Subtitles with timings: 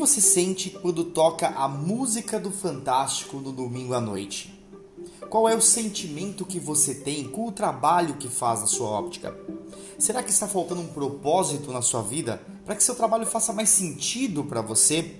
[0.00, 4.58] você sente quando toca a música do Fantástico no domingo à noite?
[5.28, 9.38] Qual é o sentimento que você tem com o trabalho que faz na sua óptica?
[9.98, 13.68] Será que está faltando um propósito na sua vida para que seu trabalho faça mais
[13.68, 15.19] sentido para você?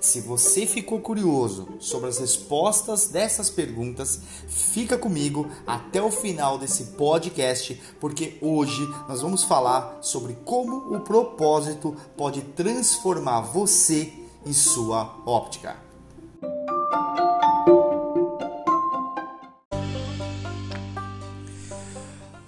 [0.00, 4.18] Se você ficou curioso sobre as respostas dessas perguntas,
[4.48, 11.00] fica comigo até o final desse podcast, porque hoje nós vamos falar sobre como o
[11.00, 14.10] propósito pode transformar você
[14.46, 15.89] e sua óptica.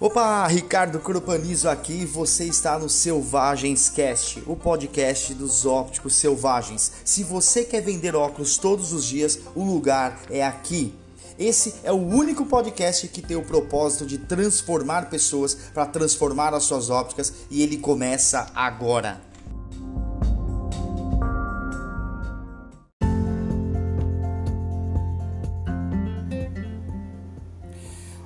[0.03, 6.91] Opa, Ricardo Cropanizo aqui, você está no Selvagens Cast, o podcast dos ópticos selvagens.
[7.05, 10.93] Se você quer vender óculos todos os dias, o lugar é aqui.
[11.39, 16.65] Esse é o único podcast que tem o propósito de transformar pessoas para transformar as
[16.65, 19.32] suas ópticas e ele começa agora.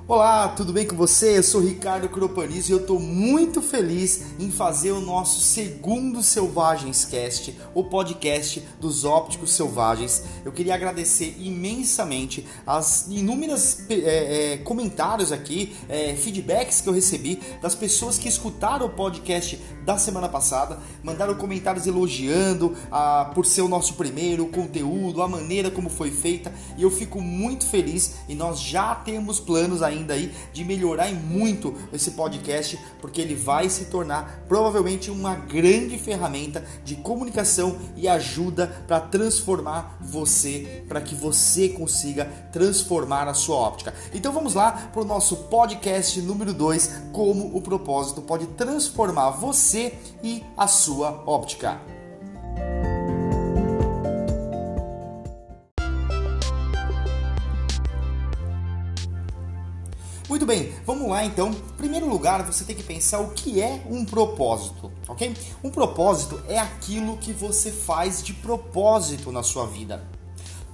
[0.09, 1.37] Olá, tudo bem com você?
[1.37, 7.03] Eu sou Ricardo Cropanis e eu estou muito feliz em fazer o nosso segundo Selvagens
[7.03, 10.23] Cast, o podcast dos ópticos selvagens.
[10.45, 17.41] Eu queria agradecer imensamente as inúmeras é, é, comentários aqui, é, feedbacks que eu recebi
[17.61, 23.61] das pessoas que escutaram o podcast da semana passada, mandaram comentários elogiando a, por ser
[23.61, 28.15] o nosso primeiro, o conteúdo, a maneira como foi feita e eu fico muito feliz
[28.29, 33.35] e nós já temos planos ainda ainda aí de melhorar muito esse podcast, porque ele
[33.35, 41.01] vai se tornar provavelmente uma grande ferramenta de comunicação e ajuda para transformar você, para
[41.01, 43.93] que você consiga transformar a sua óptica.
[44.13, 49.93] Então vamos lá para o nosso podcast número 2, como o propósito pode transformar você
[50.23, 51.79] e a sua óptica.
[60.37, 61.49] Muito bem, vamos lá então.
[61.49, 65.35] Em primeiro lugar, você tem que pensar o que é um propósito, ok?
[65.63, 70.05] Um propósito é aquilo que você faz de propósito na sua vida.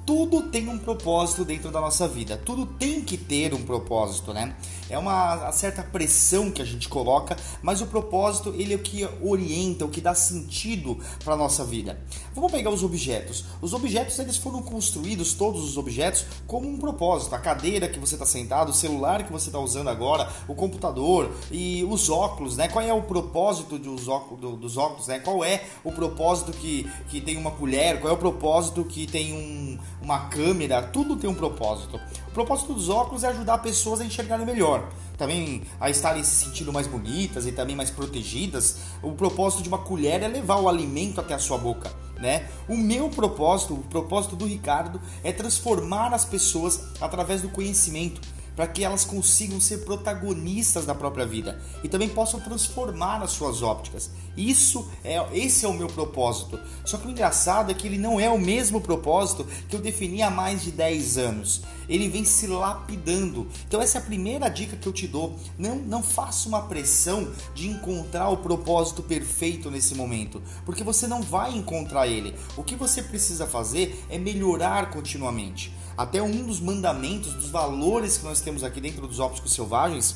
[0.05, 4.55] Tudo tem um propósito dentro da nossa vida, tudo tem que ter um propósito, né?
[4.93, 9.07] é uma certa pressão que a gente coloca, mas o propósito ele é o que
[9.21, 11.99] orienta, o que dá sentido para nossa vida.
[12.33, 13.45] Vamos pegar os objetos.
[13.61, 17.33] Os objetos eles foram construídos, todos os objetos, como um propósito.
[17.33, 21.31] A cadeira que você está sentado, o celular que você está usando agora, o computador
[21.51, 22.67] e os óculos, né?
[22.67, 25.19] Qual é o propósito dos óculos, dos óculos, né?
[25.19, 27.99] Qual é o propósito que, que tem uma colher?
[27.99, 30.81] Qual é o propósito que tem um, uma câmera?
[30.81, 31.99] Tudo tem um propósito.
[32.27, 36.73] O propósito dos óculos é ajudar pessoas a enxergarem melhor, também a estarem se sentindo
[36.73, 38.79] mais bonitas e também mais protegidas.
[39.01, 41.91] O propósito de uma colher é levar o alimento até a sua boca.
[42.19, 42.47] Né?
[42.67, 48.21] O meu propósito, o propósito do Ricardo, é transformar as pessoas através do conhecimento
[48.55, 53.61] para que elas consigam ser protagonistas da própria vida e também possam transformar as suas
[53.61, 54.09] ópticas.
[54.35, 56.59] Isso é esse é o meu propósito.
[56.85, 60.21] Só que o engraçado é que ele não é o mesmo propósito que eu defini
[60.21, 61.61] há mais de 10 anos.
[61.87, 63.47] Ele vem se lapidando.
[63.67, 65.37] Então essa é a primeira dica que eu te dou.
[65.57, 71.21] Não não faça uma pressão de encontrar o propósito perfeito nesse momento, porque você não
[71.21, 72.33] vai encontrar ele.
[72.57, 75.71] O que você precisa fazer é melhorar continuamente.
[75.97, 80.15] Até um dos mandamentos, dos valores que nós temos aqui dentro dos ópticos selvagens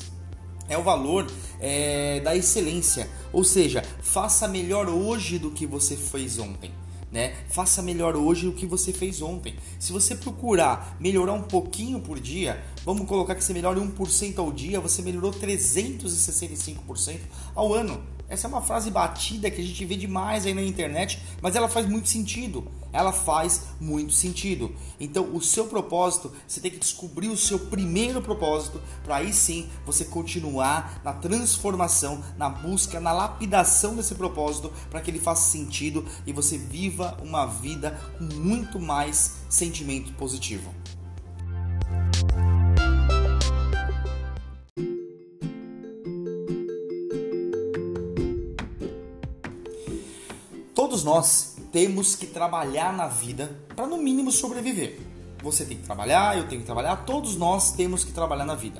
[0.68, 1.26] é o valor
[1.60, 3.08] é, da excelência.
[3.32, 6.72] Ou seja, faça melhor hoje do que você fez ontem.
[7.10, 7.34] Né?
[7.48, 9.56] Faça melhor hoje do que você fez ontem.
[9.78, 14.52] Se você procurar melhorar um pouquinho por dia, vamos colocar que você melhore 1% ao
[14.52, 17.20] dia, você melhorou 365%
[17.54, 18.17] ao ano.
[18.28, 21.66] Essa é uma frase batida que a gente vê demais aí na internet, mas ela
[21.66, 22.66] faz muito sentido.
[22.92, 24.74] Ela faz muito sentido.
[25.00, 29.68] Então, o seu propósito, você tem que descobrir o seu primeiro propósito para aí sim
[29.86, 36.04] você continuar na transformação, na busca, na lapidação desse propósito para que ele faça sentido
[36.26, 40.77] e você viva uma vida com muito mais sentimento positivo.
[51.08, 55.00] Nós temos que trabalhar na vida para no mínimo sobreviver.
[55.42, 58.78] Você tem que trabalhar, eu tenho que trabalhar, todos nós temos que trabalhar na vida.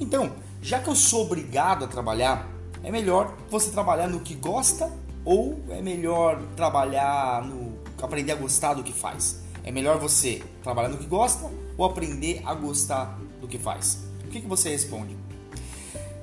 [0.00, 2.48] Então, já que eu sou obrigado a trabalhar,
[2.82, 4.92] é melhor você trabalhar no que gosta
[5.24, 9.40] ou é melhor trabalhar no aprender a gostar do que faz?
[9.62, 11.48] É melhor você trabalhar no que gosta
[11.78, 14.02] ou aprender a gostar do que faz?
[14.24, 15.16] O que, que você responde?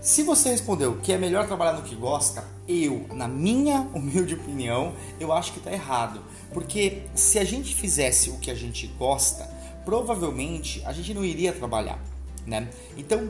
[0.02, 4.94] Se você respondeu que é melhor trabalhar no que gosta, eu, na minha humilde opinião,
[5.20, 6.22] eu acho que está errado.
[6.54, 9.44] Porque se a gente fizesse o que a gente gosta,
[9.84, 12.00] provavelmente a gente não iria trabalhar,
[12.48, 12.70] né?
[12.98, 13.30] Então,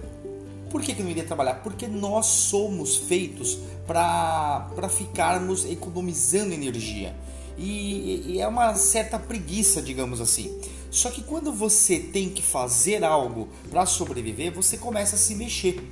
[0.70, 1.56] por que, que não iria trabalhar?
[1.56, 3.58] Porque nós somos feitos
[3.88, 7.16] para ficarmos economizando energia.
[7.58, 10.56] E, e é uma certa preguiça, digamos assim.
[10.92, 15.84] Só que quando você tem que fazer algo para sobreviver, você começa a se mexer.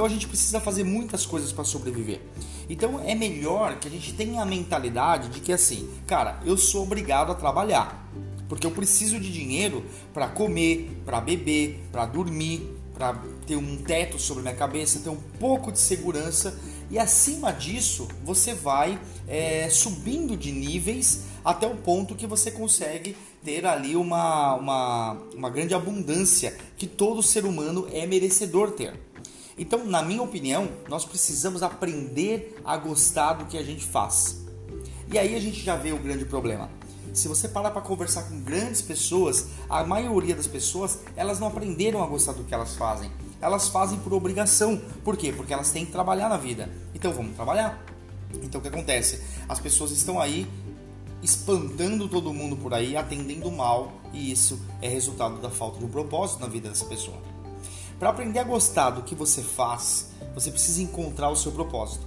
[0.00, 2.22] Então a gente precisa fazer muitas coisas para sobreviver.
[2.70, 6.84] Então é melhor que a gente tenha a mentalidade de que assim, cara, eu sou
[6.84, 8.10] obrigado a trabalhar,
[8.48, 14.18] porque eu preciso de dinheiro para comer, para beber, para dormir, para ter um teto
[14.18, 16.58] sobre minha cabeça, ter um pouco de segurança
[16.90, 18.98] e acima disso você vai
[19.28, 23.14] é, subindo de níveis até o ponto que você consegue
[23.44, 29.09] ter ali uma, uma, uma grande abundância que todo ser humano é merecedor ter.
[29.60, 34.40] Então, na minha opinião, nós precisamos aprender a gostar do que a gente faz.
[35.12, 36.70] E aí a gente já vê o grande problema.
[37.12, 42.02] Se você parar para conversar com grandes pessoas, a maioria das pessoas, elas não aprenderam
[42.02, 43.10] a gostar do que elas fazem.
[43.38, 44.80] Elas fazem por obrigação.
[45.04, 45.30] Por quê?
[45.30, 46.70] Porque elas têm que trabalhar na vida.
[46.94, 47.84] Então vamos trabalhar.
[48.42, 49.22] Então o que acontece?
[49.46, 50.48] As pessoas estão aí
[51.22, 55.88] espantando todo mundo por aí, atendendo mal, e isso é resultado da falta de um
[55.88, 57.29] propósito na vida dessa pessoa.
[58.00, 62.06] Para aprender a gostar do que você faz, você precisa encontrar o seu propósito,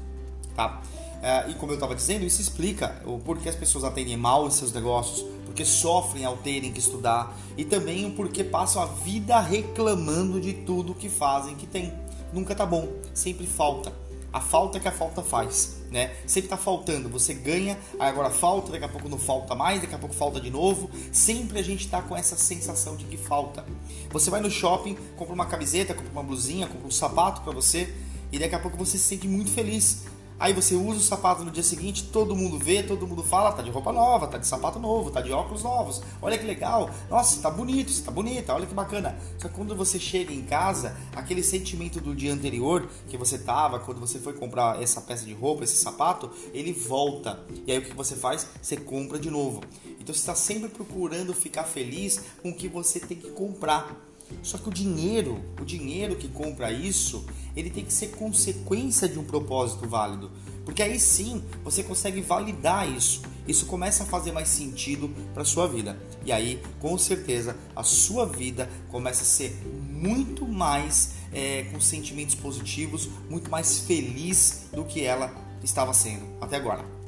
[0.55, 0.81] tá?
[1.21, 4.55] É, e como eu estava dizendo, isso explica o porquê as pessoas atendem mal os
[4.55, 9.39] seus negócios, porque sofrem ao terem que estudar e também o porquê passam a vida
[9.39, 11.93] reclamando de tudo que fazem que tem.
[12.33, 13.93] Nunca tá bom, sempre falta
[14.33, 16.15] a falta que a falta faz, né?
[16.25, 19.99] Sempre tá faltando, você ganha, agora falta, daqui a pouco não falta mais, daqui a
[19.99, 20.89] pouco falta de novo.
[21.11, 23.63] Sempre a gente tá com essa sensação de que falta.
[24.09, 27.93] Você vai no shopping, compra uma camiseta, compra uma blusinha, compra um sapato para você
[28.31, 30.05] e daqui a pouco você se sente muito feliz.
[30.43, 33.61] Aí você usa o sapato no dia seguinte, todo mundo vê, todo mundo fala, tá
[33.61, 36.01] de roupa nova, tá de sapato novo, tá de óculos novos.
[36.21, 36.89] Olha que legal.
[37.09, 39.17] Nossa, tá bonito, tá bonita, olha que bacana.
[39.37, 43.79] Só que quando você chega em casa, aquele sentimento do dia anterior que você tava,
[43.79, 47.39] quando você foi comprar essa peça de roupa, esse sapato, ele volta.
[47.65, 48.45] E aí o que você faz?
[48.61, 49.61] Você compra de novo.
[49.97, 53.95] Então você está sempre procurando ficar feliz com o que você tem que comprar.
[54.41, 57.25] Só que o dinheiro, o dinheiro que compra isso,
[57.55, 60.31] ele tem que ser consequência de um propósito válido.
[60.65, 63.21] Porque aí sim você consegue validar isso.
[63.47, 65.97] Isso começa a fazer mais sentido para sua vida.
[66.25, 72.35] E aí, com certeza, a sua vida começa a ser muito mais é, com sentimentos
[72.35, 77.02] positivos, muito mais feliz do que ela estava sendo até agora.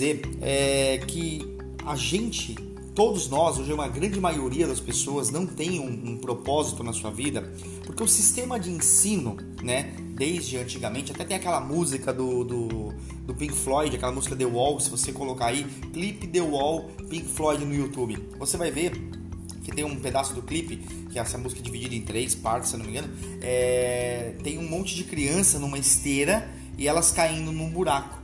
[0.00, 2.54] Dizer é que a gente,
[2.94, 7.10] todos nós, hoje uma grande maioria das pessoas não tem um, um propósito na sua
[7.10, 7.52] vida,
[7.84, 12.94] porque o sistema de ensino, né, desde antigamente, até tem aquela música do, do,
[13.26, 17.26] do Pink Floyd, aquela música The Wall, se você colocar aí, clipe The Wall Pink
[17.26, 18.92] Floyd no YouTube, você vai ver
[19.62, 20.78] que tem um pedaço do clipe,
[21.10, 23.12] que é essa música dividida em três partes, se não me engano,
[23.42, 26.48] é, tem um monte de criança numa esteira
[26.78, 28.19] e elas caindo num buraco.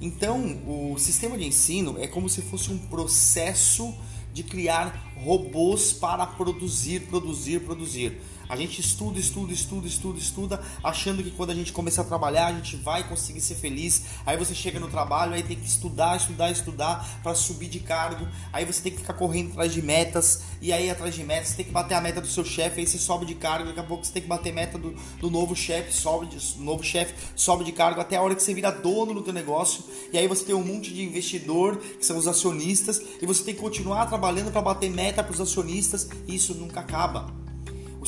[0.00, 3.94] Então, o sistema de ensino é como se fosse um processo
[4.32, 8.18] de criar robôs para produzir, produzir, produzir.
[8.50, 12.48] A gente estuda, estuda, estuda, estuda, estuda, achando que quando a gente começar a trabalhar
[12.48, 14.02] a gente vai conseguir ser feliz.
[14.26, 18.26] Aí você chega no trabalho, aí tem que estudar, estudar, estudar para subir de cargo.
[18.52, 21.58] Aí você tem que ficar correndo atrás de metas, e aí atrás de metas você
[21.58, 23.84] tem que bater a meta do seu chefe, aí você sobe de cargo, daqui a
[23.84, 27.62] pouco você tem que bater meta do, do novo chefe, sobe de novo chefe, sobe
[27.62, 29.84] de cargo até a hora que você vira dono do teu negócio.
[30.12, 33.54] E aí você tem um monte de investidor, que são os acionistas, e você tem
[33.54, 37.39] que continuar trabalhando para bater meta para os acionistas, e isso nunca acaba.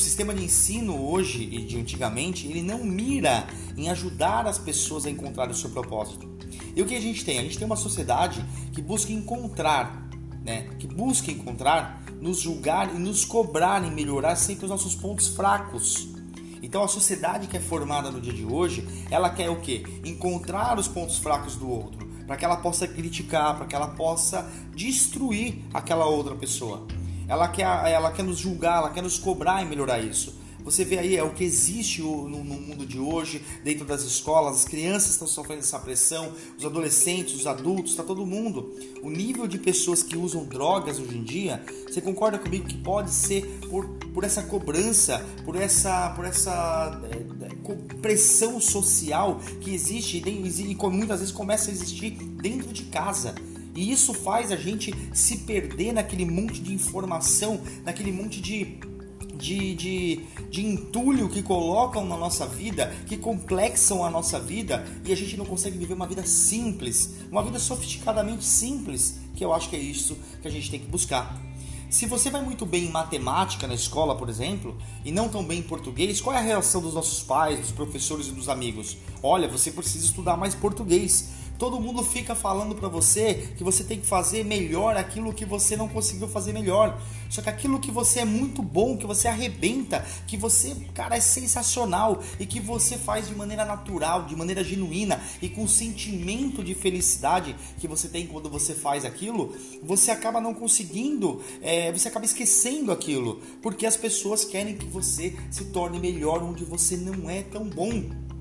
[0.03, 5.09] Sistema de ensino hoje e de antigamente, ele não mira em ajudar as pessoas a
[5.09, 6.29] encontrar o seu propósito.
[6.75, 7.39] E o que a gente tem?
[7.39, 8.43] A gente tem uma sociedade
[8.73, 10.09] que busca encontrar,
[10.43, 10.67] né?
[10.77, 16.09] Que busca encontrar, nos julgar e nos cobrar em melhorar sempre os nossos pontos fracos.
[16.61, 19.85] Então a sociedade que é formada no dia de hoje, ela quer o quê?
[20.03, 24.51] Encontrar os pontos fracos do outro, para que ela possa criticar, para que ela possa
[24.75, 26.85] destruir aquela outra pessoa.
[27.27, 30.43] Ela quer, ela quer nos julgar, ela quer nos cobrar e melhorar isso.
[30.63, 34.65] Você vê aí é o que existe no, mundo de hoje, dentro das escolas, as
[34.65, 38.73] crianças estão sofrendo essa pressão, os adolescentes, os adultos, está todo mundo.
[39.01, 43.11] O nível de pessoas que usam drogas hoje em dia, você concorda comigo que pode
[43.11, 50.23] ser por, por essa cobrança, por essa, por essa é, é pressão social que existe
[50.25, 53.35] e, e muitas vezes começa a existir dentro de casa.
[53.75, 58.79] E isso faz a gente se perder naquele monte de informação, naquele monte de
[59.35, 65.11] de, de, de entulho que colocam na nossa vida, que complexam a nossa vida e
[65.11, 69.69] a gente não consegue viver uma vida simples, uma vida sofisticadamente simples, que eu acho
[69.69, 71.41] que é isso que a gente tem que buscar.
[71.89, 74.75] Se você vai muito bem em matemática na escola, por exemplo,
[75.05, 78.27] e não tão bem em português, qual é a reação dos nossos pais, dos professores
[78.27, 78.97] e dos amigos?
[79.21, 81.29] Olha, você precisa estudar mais português.
[81.63, 85.77] Todo mundo fica falando para você que você tem que fazer melhor aquilo que você
[85.77, 87.01] não conseguiu fazer melhor.
[87.29, 91.21] Só que aquilo que você é muito bom, que você arrebenta, que você, cara, é
[91.21, 96.75] sensacional e que você faz de maneira natural, de maneira genuína e com sentimento de
[96.75, 102.25] felicidade que você tem quando você faz aquilo, você acaba não conseguindo, é, você acaba
[102.25, 107.41] esquecendo aquilo, porque as pessoas querem que você se torne melhor onde você não é
[107.41, 108.32] tão bom.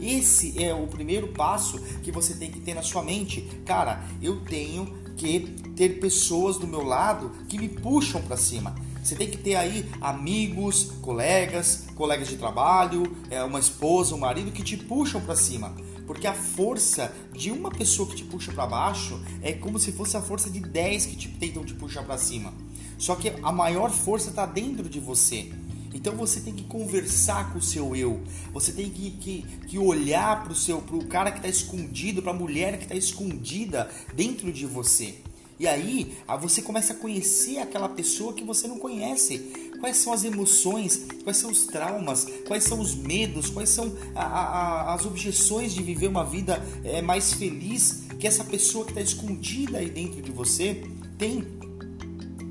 [0.00, 3.42] Esse é o primeiro passo que você tem que ter na sua mente.
[3.64, 4.86] Cara, eu tenho
[5.16, 5.40] que
[5.76, 8.74] ter pessoas do meu lado que me puxam para cima.
[9.02, 14.50] Você tem que ter aí amigos, colegas, colegas de trabalho, é, uma esposa, um marido
[14.50, 15.74] que te puxam para cima.
[16.06, 20.16] Porque a força de uma pessoa que te puxa para baixo é como se fosse
[20.16, 22.52] a força de 10 que te, tentam te puxar para cima.
[22.96, 25.52] Só que a maior força está dentro de você.
[25.94, 28.20] Então você tem que conversar com o seu eu.
[28.52, 32.32] Você tem que, que, que olhar para o seu pro cara que está escondido, para
[32.32, 35.14] a mulher que está escondida dentro de você.
[35.58, 39.38] E aí você começa a conhecer aquela pessoa que você não conhece.
[39.78, 44.24] Quais são as emoções, quais são os traumas, quais são os medos, quais são a,
[44.24, 49.00] a, as objeções de viver uma vida é, mais feliz que essa pessoa que está
[49.00, 50.82] escondida aí dentro de você
[51.16, 51.46] tem.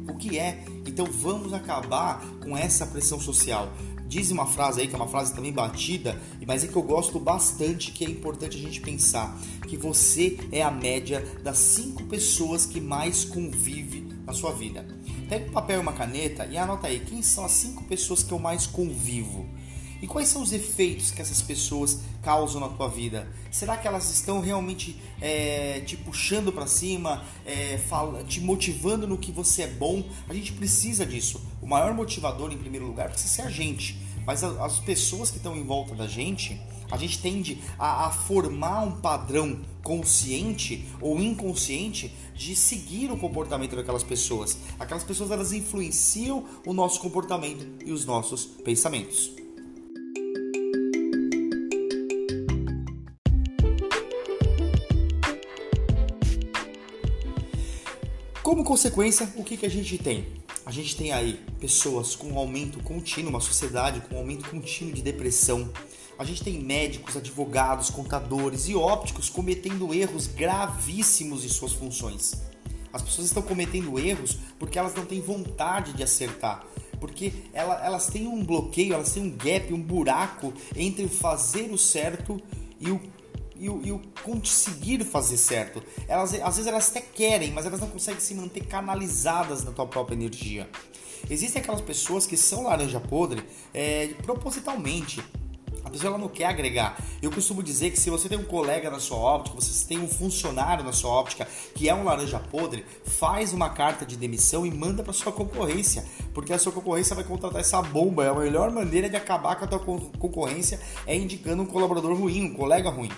[0.07, 3.71] O que é então vamos acabar com essa pressão social.
[4.07, 7.19] Diz uma frase aí que é uma frase também batida, mas é que eu gosto
[7.19, 12.65] bastante, que é importante a gente pensar que você é a média das cinco pessoas
[12.65, 14.85] que mais convive na sua vida.
[15.27, 18.31] Pega um papel e uma caneta e anota aí quem são as cinco pessoas que
[18.31, 19.47] eu mais convivo.
[20.03, 23.25] E quais são os efeitos que essas pessoas causam na tua vida?
[23.49, 29.17] Será que elas estão realmente é, te puxando para cima, é, fala, te motivando no
[29.17, 30.03] que você é bom?
[30.27, 31.41] A gente precisa disso.
[31.61, 33.97] O maior motivador, em primeiro lugar, precisa ser a gente.
[34.25, 36.59] Mas as pessoas que estão em volta da gente,
[36.91, 43.73] a gente tende a, a, formar um padrão consciente ou inconsciente de seguir o comportamento
[43.73, 44.57] daquelas pessoas.
[44.77, 49.42] Aquelas pessoas elas influenciam o nosso comportamento e os nossos pensamentos.
[58.53, 60.27] Como consequência, o que, que a gente tem?
[60.63, 64.93] A gente tem aí pessoas com um aumento contínuo, uma sociedade com um aumento contínuo
[64.93, 65.73] de depressão.
[66.19, 72.43] A gente tem médicos, advogados, contadores e ópticos cometendo erros gravíssimos em suas funções.
[72.93, 76.63] As pessoas estão cometendo erros porque elas não têm vontade de acertar,
[76.99, 81.77] porque elas têm um bloqueio, elas têm um gap, um buraco entre o fazer o
[81.79, 82.39] certo
[82.79, 83.01] e o
[83.55, 85.83] e o, e o conseguir fazer certo.
[86.07, 89.85] Elas, às vezes elas até querem, mas elas não conseguem se manter canalizadas na tua
[89.85, 90.69] própria energia.
[91.29, 93.43] Existem aquelas pessoas que são laranja podre
[93.73, 95.23] é, propositalmente.
[95.83, 96.97] A pessoa ela não quer agregar.
[97.21, 100.07] Eu costumo dizer que se você tem um colega na sua óptica, você tem um
[100.07, 104.71] funcionário na sua óptica que é um laranja podre, faz uma carta de demissão e
[104.71, 108.25] manda para sua concorrência, porque a sua concorrência vai contratar essa bomba.
[108.25, 112.45] É a melhor maneira de acabar com a tua concorrência é indicando um colaborador ruim,
[112.45, 113.11] um colega ruim.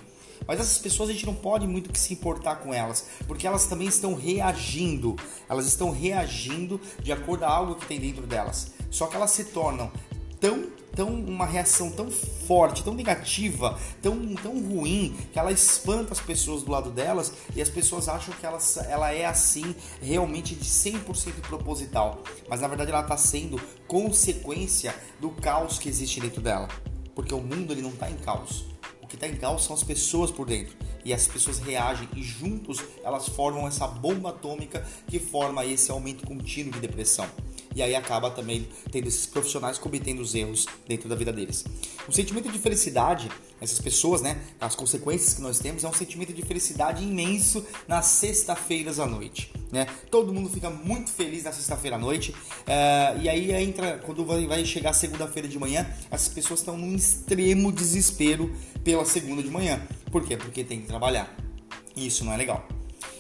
[0.48, 3.66] Mas essas pessoas a gente não pode muito que se importar com elas, porque elas
[3.66, 5.16] também estão reagindo.
[5.50, 8.74] Elas estão reagindo de acordo a algo que tem dentro delas.
[8.90, 9.92] Só que elas se tornam
[10.40, 16.20] tão tão uma reação tão forte, tão negativa, tão, tão ruim, que ela espanta as
[16.20, 20.64] pessoas do lado delas e as pessoas acham que ela, ela é assim realmente de
[20.64, 22.24] 100% proposital.
[22.48, 26.70] Mas na verdade ela está sendo consequência do caos que existe dentro dela.
[27.14, 28.66] Porque o mundo ele não está em caos.
[29.16, 30.76] Que está em caos são as pessoas por dentro.
[31.06, 36.28] E as pessoas reagem e juntos elas formam essa bomba atômica que forma esse aumento
[36.28, 37.26] contínuo de depressão.
[37.74, 41.64] E aí acaba também tendo esses profissionais cometendo os erros dentro da vida deles.
[42.10, 43.32] O sentimento de felicidade,
[43.62, 48.08] essas pessoas, né, as consequências que nós temos, é um sentimento de felicidade imenso nas
[48.08, 49.54] sexta-feiras à noite.
[49.72, 49.88] Né?
[50.10, 52.32] Todo mundo fica muito feliz na sexta-feira à noite.
[52.32, 57.72] Uh, e aí entra, quando vai chegar segunda-feira de manhã, as pessoas estão num extremo
[57.72, 58.54] desespero
[58.84, 59.82] pela segunda de manhã.
[60.12, 60.38] Por quê?
[60.38, 61.36] Porque tem que trabalhar.
[61.96, 62.68] E isso não é legal.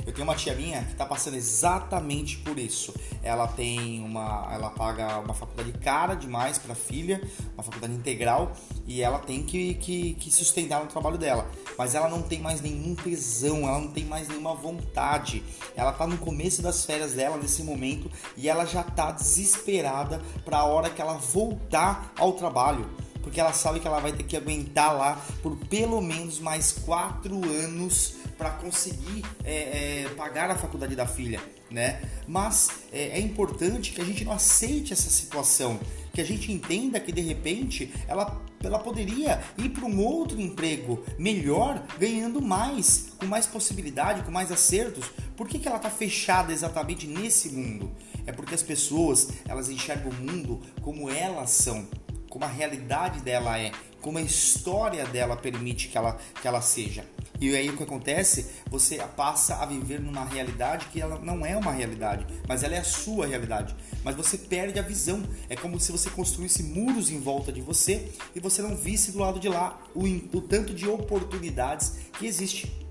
[0.06, 2.94] Eu tenho uma tia minha que está passando exatamente por isso.
[3.24, 7.22] Ela tem uma, ela paga uma faculdade cara demais para a filha,
[7.54, 8.51] uma faculdade integral,
[8.86, 11.50] e ela tem que, que, que sustentar no trabalho dela.
[11.77, 15.44] Mas ela não tem mais nenhum tesão, ela não tem mais nenhuma vontade.
[15.75, 20.60] Ela está no começo das férias dela nesse momento e ela já está desesperada para
[20.60, 22.89] a hora que ela voltar ao trabalho
[23.25, 27.44] porque ela sabe que ela vai ter que aguentar lá por pelo menos mais quatro
[27.44, 32.01] anos para conseguir é, é, pagar a faculdade da filha, né?
[32.27, 35.80] Mas é, é importante que a gente não aceite essa situação,
[36.13, 41.04] que a gente entenda que de repente ela ela poderia ir para um outro emprego
[41.20, 45.06] melhor, ganhando mais, com mais possibilidade, com mais acertos.
[45.38, 47.92] Por que, que ela está fechada exatamente nesse mundo?
[48.25, 51.88] É porque as pessoas elas enxergam o mundo como elas são,
[52.27, 57.06] como a realidade dela é, como a história dela permite que ela, que ela seja.
[57.39, 58.48] E aí o que acontece?
[58.70, 62.80] Você passa a viver numa realidade que ela não é uma realidade, mas ela é
[62.80, 63.75] a sua realidade.
[64.04, 65.24] Mas você perde a visão.
[65.50, 69.20] É como se você construísse muros em volta de você e você não visse do
[69.20, 72.86] lado de lá o, o tanto de oportunidades que existe.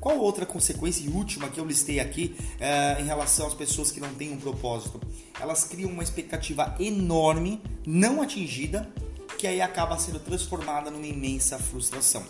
[0.00, 3.98] Qual outra consequência e última que eu listei aqui uh, em relação às pessoas que
[3.98, 5.00] não têm um propósito?
[5.40, 8.88] Elas criam uma expectativa enorme, não atingida,
[9.36, 12.24] que aí acaba sendo transformada numa imensa frustração.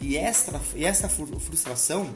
[0.00, 2.12] E esta, esta frustração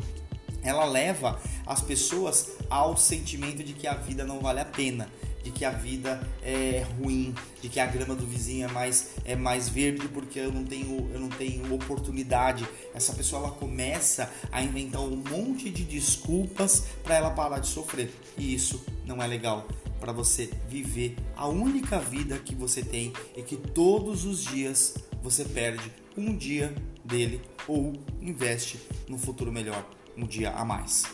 [0.63, 5.09] ela leva as pessoas ao sentimento de que a vida não vale a pena,
[5.43, 9.35] de que a vida é ruim, de que a grama do vizinho é mais, é
[9.35, 12.67] mais verde porque eu não tenho eu não tenho oportunidade.
[12.95, 18.15] Essa pessoa ela começa a inventar um monte de desculpas para ela parar de sofrer.
[18.39, 19.67] E isso não é legal
[19.99, 25.45] para você viver a única vida que você tem e que todos os dias você
[25.45, 26.75] perde um dia
[27.05, 29.85] dele ou investe no futuro melhor,
[30.17, 31.05] um dia a mais.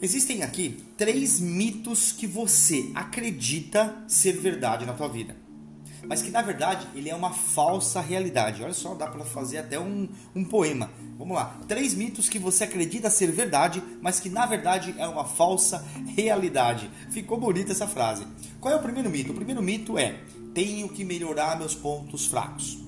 [0.00, 5.47] Existem aqui três mitos que você acredita ser verdade na tua vida
[6.08, 8.62] mas que na verdade ele é uma falsa realidade.
[8.62, 10.90] Olha só, dá para fazer até um, um poema.
[11.18, 11.60] Vamos lá.
[11.68, 15.84] Três mitos que você acredita ser verdade, mas que na verdade é uma falsa
[16.16, 16.90] realidade.
[17.10, 18.26] Ficou bonita essa frase.
[18.60, 19.32] Qual é o primeiro mito?
[19.32, 20.20] O primeiro mito é:
[20.54, 22.78] tenho que melhorar meus pontos fracos.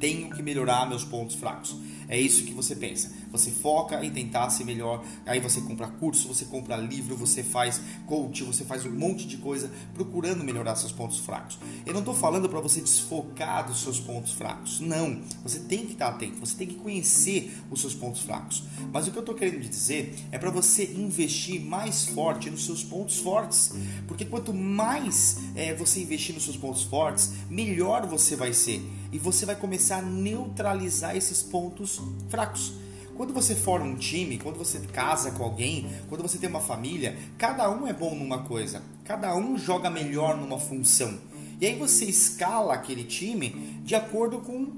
[0.00, 1.76] Tenho que melhorar meus pontos fracos.
[2.08, 3.12] É isso que você pensa.
[3.32, 5.04] Você foca em tentar ser melhor.
[5.26, 9.36] Aí você compra curso, você compra livro, você faz coach, você faz um monte de
[9.36, 11.58] coisa procurando melhorar seus pontos fracos.
[11.84, 14.80] Eu não estou falando para você desfocar dos seus pontos fracos.
[14.80, 15.20] Não.
[15.42, 16.40] Você tem que estar atento.
[16.40, 18.64] Você tem que conhecer os seus pontos fracos.
[18.92, 22.82] Mas o que eu estou querendo dizer é para você investir mais forte nos seus
[22.82, 23.72] pontos fortes.
[24.06, 28.82] Porque quanto mais é, você investir nos seus pontos fortes, melhor você vai ser.
[29.12, 32.72] E você vai começar a neutralizar esses pontos fracos.
[33.18, 37.18] Quando você forma um time, quando você casa com alguém, quando você tem uma família,
[37.36, 41.18] cada um é bom numa coisa, cada um joga melhor numa função.
[41.60, 44.68] E aí você escala aquele time de acordo com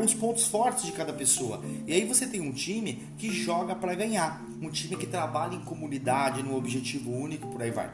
[0.00, 1.60] os pontos fortes de cada pessoa.
[1.88, 5.60] E aí você tem um time que joga para ganhar, um time que trabalha em
[5.62, 7.90] comunidade, num objetivo único, por aí vai.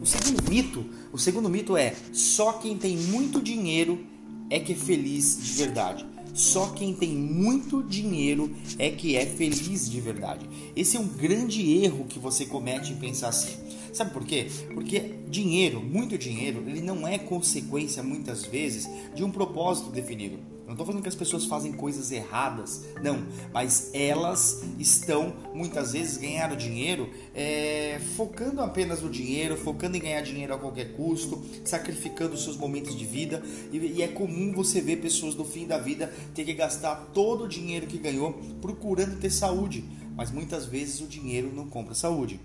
[0.00, 4.06] O segundo mito, o segundo mito é só quem tem muito dinheiro
[4.50, 6.06] é que é feliz de verdade.
[6.38, 8.48] Só quem tem muito dinheiro
[8.78, 10.48] é que é feliz de verdade.
[10.76, 13.56] Esse é um grande erro que você comete em pensar assim.
[13.92, 14.48] Sabe por quê?
[14.74, 20.38] Porque dinheiro, muito dinheiro, ele não é consequência muitas vezes de um propósito definido.
[20.68, 26.18] Não estou falando que as pessoas fazem coisas erradas, não, mas elas estão muitas vezes
[26.18, 32.36] ganhando dinheiro é, focando apenas no dinheiro, focando em ganhar dinheiro a qualquer custo, sacrificando
[32.36, 33.42] seus momentos de vida.
[33.72, 37.44] E, e é comum você ver pessoas no fim da vida ter que gastar todo
[37.44, 39.82] o dinheiro que ganhou procurando ter saúde,
[40.14, 42.38] mas muitas vezes o dinheiro não compra saúde.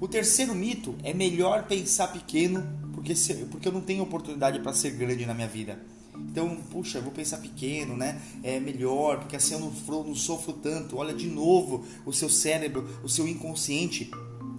[0.00, 2.66] O terceiro mito é melhor pensar pequeno
[3.04, 3.14] porque,
[3.50, 5.78] porque eu não tenho oportunidade para ser grande na minha vida.
[6.16, 8.20] Então, puxa, eu vou pensar pequeno, né?
[8.42, 10.96] É melhor, porque assim eu não, não sofro tanto.
[10.96, 14.10] Olha de novo o seu cérebro, o seu inconsciente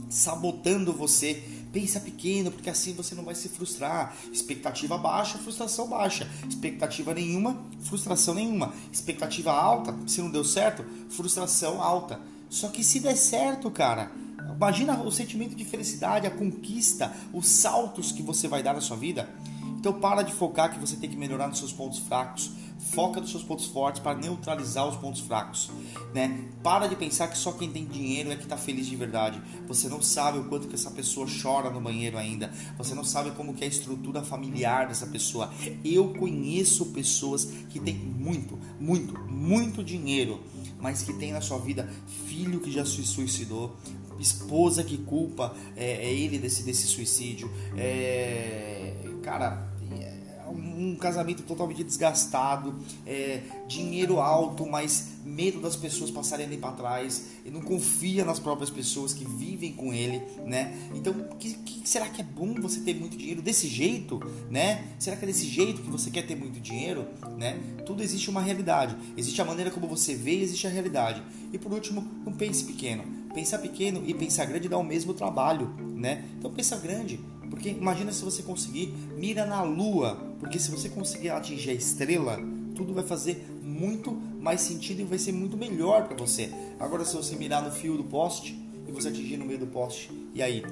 [0.09, 1.41] sabotando você.
[1.73, 4.15] Pensa pequeno, porque assim você não vai se frustrar.
[4.31, 6.29] Expectativa baixa, frustração baixa.
[6.47, 8.73] Expectativa nenhuma, frustração nenhuma.
[8.91, 12.19] Expectativa alta, se não deu certo, frustração alta.
[12.49, 14.11] Só que se der certo, cara,
[14.55, 18.97] imagina o sentimento de felicidade, a conquista, os saltos que você vai dar na sua
[18.97, 19.29] vida.
[19.77, 22.51] Então para de focar que você tem que melhorar nos seus pontos fracos.
[22.91, 25.71] Foca nos seus pontos fortes para neutralizar os pontos fracos,
[26.13, 26.45] né?
[26.61, 29.41] Para de pensar que só quem tem dinheiro é que está feliz de verdade.
[29.67, 32.51] Você não sabe o quanto que essa pessoa chora no banheiro ainda.
[32.77, 35.51] Você não sabe como que é a estrutura familiar dessa pessoa.
[35.83, 40.41] Eu conheço pessoas que têm muito, muito, muito dinheiro,
[40.79, 41.89] mas que tem na sua vida
[42.27, 43.75] filho que já se suicidou,
[44.19, 49.75] esposa que culpa é, é ele desse, desse suicídio, é, cara
[50.77, 52.75] um casamento totalmente desgastado,
[53.05, 58.39] é, dinheiro alto, mas medo das pessoas passarem ali para trás, e não confia nas
[58.39, 60.77] próprias pessoas que vivem com ele, né?
[60.93, 64.85] Então, que, que, será que é bom você ter muito dinheiro desse jeito, né?
[64.99, 67.59] Será que é desse jeito que você quer ter muito dinheiro, né?
[67.85, 71.23] Tudo existe uma realidade, existe a maneira como você vê, existe a realidade.
[71.51, 73.24] E por último, não pense pequeno.
[73.35, 76.23] Pensar pequeno e pensar grande dá o mesmo trabalho, né?
[76.39, 77.19] Então pensa grande,
[77.49, 82.39] porque imagina se você conseguir mira na lua, porque se você conseguir atingir a estrela,
[82.73, 86.49] tudo vai fazer muito mais sentido e vai ser muito melhor para você.
[86.79, 90.09] Agora se você mirar no fio do poste e você atingir no meio do poste,
[90.33, 90.63] e aí?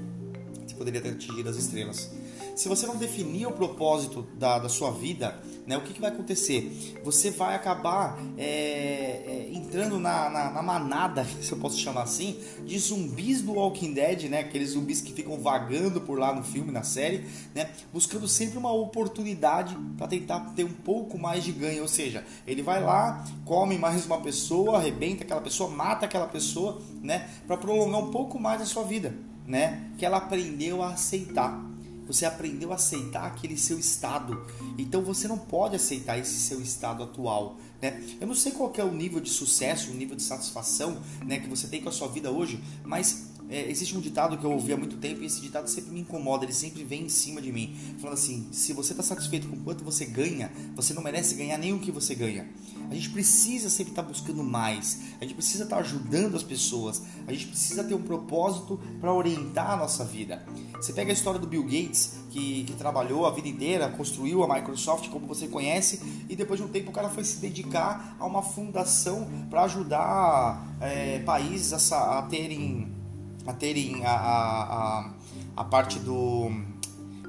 [0.66, 2.12] Você poderia ter atingido as estrelas.
[2.56, 6.12] Se você não definir o propósito da, da sua vida, né, o que, que vai
[6.12, 7.02] acontecer?
[7.04, 12.40] Você vai acabar é, é, entrando na, na, na, manada, se eu posso chamar assim,
[12.64, 16.72] de zumbis do Walking Dead, né, aqueles zumbis que ficam vagando por lá no filme,
[16.72, 21.82] na série, né, buscando sempre uma oportunidade para tentar ter um pouco mais de ganho.
[21.82, 26.80] Ou seja, ele vai lá, come mais uma pessoa, arrebenta aquela pessoa, mata aquela pessoa,
[27.02, 29.16] né, para prolongar um pouco mais a sua vida,
[29.48, 31.73] né, que ela aprendeu a aceitar.
[32.08, 34.46] Você aprendeu a aceitar aquele seu estado.
[34.78, 37.58] Então você não pode aceitar esse seu estado atual.
[37.82, 38.02] Né?
[38.20, 41.50] Eu não sei qual é o nível de sucesso, o nível de satisfação né, que
[41.50, 44.74] você tem com a sua vida hoje, mas é, existe um ditado que eu ouvi
[44.74, 47.52] há muito tempo e esse ditado sempre me incomoda, ele sempre vem em cima de
[47.52, 51.60] mim, falando assim: se você está satisfeito com quanto você ganha, você não merece ganhar
[51.60, 52.50] nem o que você ganha.
[52.90, 56.42] A gente precisa sempre estar tá buscando mais, a gente precisa estar tá ajudando as
[56.42, 60.44] pessoas, a gente precisa ter um propósito para orientar a nossa vida.
[60.74, 64.52] Você pega a história do Bill Gates, que, que trabalhou a vida inteira, construiu a
[64.52, 68.26] Microsoft, como você conhece, e depois de um tempo o cara foi se dedicar a
[68.26, 73.03] uma fundação para ajudar é, países a, a terem
[73.46, 75.10] a terem a, a, a,
[75.58, 76.52] a, parte do.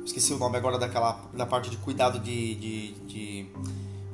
[0.05, 1.18] Esqueci o nome agora daquela.
[1.33, 3.46] da parte de cuidado de, de, de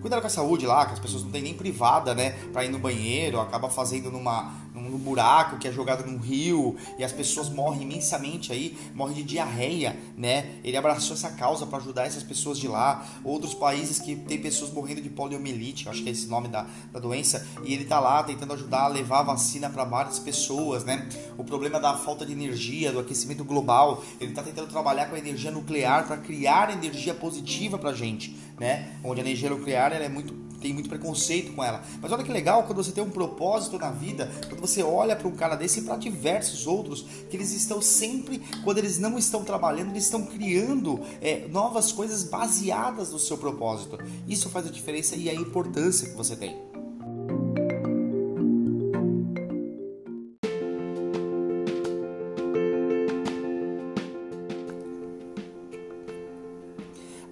[0.01, 2.69] cuidado com a saúde lá, que as pessoas não têm nem privada, né, para ir
[2.71, 7.49] no banheiro, acaba fazendo numa num buraco que é jogado num rio e as pessoas
[7.49, 10.59] morrem imensamente aí, morrem de diarreia, né?
[10.63, 13.07] Ele abraçou essa causa para ajudar essas pessoas de lá.
[13.25, 17.01] Outros países que tem pessoas morrendo de poliomielite, acho que é esse nome da, da
[17.01, 21.09] doença, e ele tá lá tentando ajudar a levar a vacina para várias pessoas, né?
[21.37, 25.19] O problema da falta de energia, do aquecimento global, ele tá tentando trabalhar com a
[25.19, 28.93] energia nuclear para criar energia positiva pra gente, né?
[29.03, 31.83] Onde a energia nuclear ela é muito tem muito preconceito com ela.
[32.01, 35.27] Mas olha que legal quando você tem um propósito na vida, quando você olha para
[35.27, 39.43] um cara desse e para diversos outros, que eles estão sempre, quando eles não estão
[39.43, 43.99] trabalhando, eles estão criando é, novas coisas baseadas no seu propósito.
[44.29, 46.80] Isso faz a diferença e a importância que você tem.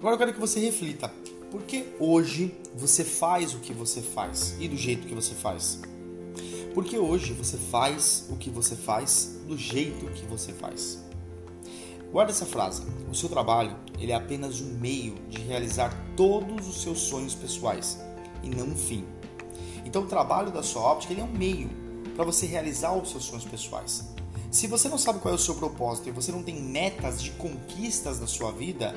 [0.09, 1.07] Agora eu quero que você reflita.
[1.51, 5.81] Por que hoje você faz o que você faz e do jeito que você faz?
[6.73, 10.97] Porque hoje você faz o que você faz do jeito que você faz.
[12.11, 12.81] Guarda essa frase.
[13.07, 17.99] O seu trabalho ele é apenas um meio de realizar todos os seus sonhos pessoais
[18.41, 19.05] e não um fim.
[19.85, 21.69] Então o trabalho da sua óptica ele é um meio
[22.15, 24.09] para você realizar os seus sonhos pessoais.
[24.49, 27.29] Se você não sabe qual é o seu propósito e você não tem metas de
[27.29, 28.95] conquistas da sua vida,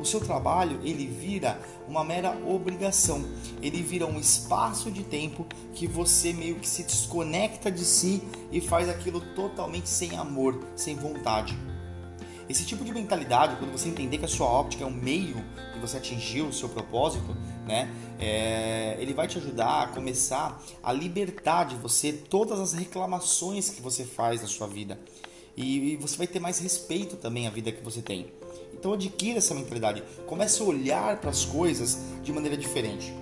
[0.00, 3.24] o seu trabalho ele vira uma mera obrigação,
[3.60, 8.60] ele vira um espaço de tempo que você meio que se desconecta de si e
[8.60, 11.56] faz aquilo totalmente sem amor, sem vontade.
[12.48, 15.36] Esse tipo de mentalidade, quando você entender que a sua óptica é um meio
[15.72, 20.92] de você atingir o seu propósito, né, é, ele vai te ajudar a começar a
[20.92, 24.98] libertar de você todas as reclamações que você faz na sua vida.
[25.56, 28.39] E, e você vai ter mais respeito também à vida que você tem.
[28.80, 33.14] Então adquira essa mentalidade, comece a olhar para as coisas de maneira diferente.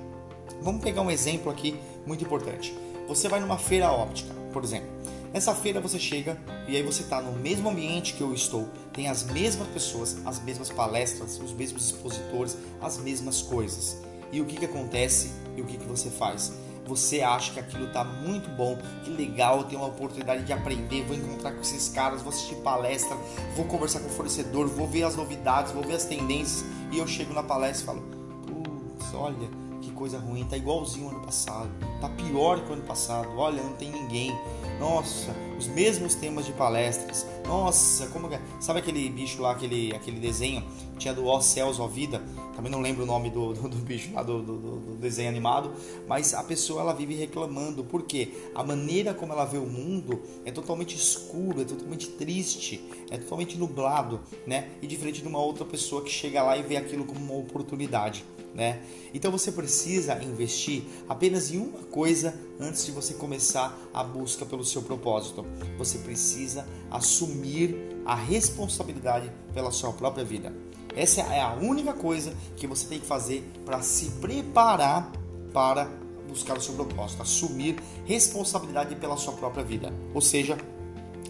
[0.62, 2.73] Vamos pegar um exemplo aqui muito importante.
[3.09, 4.88] Você vai numa feira óptica, por exemplo.
[5.33, 9.09] Nessa feira você chega e aí você está no mesmo ambiente que eu estou, tem
[9.09, 14.01] as mesmas pessoas, as mesmas palestras, os mesmos expositores, as mesmas coisas.
[14.31, 16.53] E o que, que acontece e o que, que você faz?
[16.88, 21.05] Você acha que aquilo tá muito bom, que legal, eu tenho uma oportunidade de aprender,
[21.05, 23.14] vou encontrar com esses caras, vou assistir palestra,
[23.55, 27.07] vou conversar com o fornecedor, vou ver as novidades, vou ver as tendências e eu
[27.07, 28.03] chego na palestra e falo,
[28.46, 29.68] putz, olha,
[29.99, 31.69] coisa ruim, tá igualzinho ano passado,
[32.01, 34.33] tá pior que o ano passado, olha, não tem ninguém.
[34.79, 37.27] Nossa, os mesmos temas de palestras.
[37.45, 38.41] Nossa, como é?
[38.61, 40.63] Sabe aquele bicho lá, aquele, aquele desenho?
[40.99, 42.23] Tinha do Ó Céus, Ó Vida.
[42.55, 45.73] Também não lembro o nome do, do, do bicho lá do, do, do, desenho animado.
[46.07, 47.83] Mas a pessoa ela vive reclamando.
[47.83, 52.81] porque A maneira como ela vê o mundo é totalmente escuro, é totalmente triste,
[53.11, 54.69] é totalmente nublado, né?
[54.81, 58.25] E diferente de uma outra pessoa que chega lá e vê aquilo como uma oportunidade
[58.55, 58.83] né?
[59.15, 64.65] Então você precisa investir apenas em uma coisa antes de você começar a busca pelo
[64.65, 65.45] seu propósito.
[65.77, 70.53] Você precisa assumir a responsabilidade pela sua própria vida.
[70.97, 75.13] Essa é a única coisa que você tem que fazer para se preparar
[75.53, 75.89] para
[76.29, 79.93] buscar o seu propósito, assumir responsabilidade pela sua própria vida.
[80.15, 80.59] Ou seja,